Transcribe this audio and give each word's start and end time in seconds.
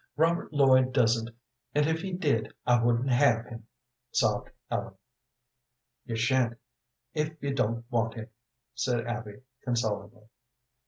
"Robert 0.17 0.51
Lloyd 0.51 0.93
doesn't, 0.93 1.29
and 1.75 1.85
if 1.85 2.01
he 2.01 2.11
did 2.11 2.51
I 2.65 2.83
wouldn't 2.83 3.11
have 3.11 3.45
him," 3.45 3.67
sobbed 4.11 4.49
Ellen. 4.71 4.95
"You 6.05 6.15
sha'n't 6.15 6.57
if 7.13 7.37
you 7.39 7.53
don't 7.53 7.85
want 7.91 8.15
him," 8.15 8.29
said 8.73 9.05
Abby, 9.05 9.43
consolingly. 9.63 10.23